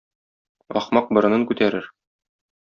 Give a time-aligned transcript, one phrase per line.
[0.81, 1.91] Ахмак борынын күтәрер.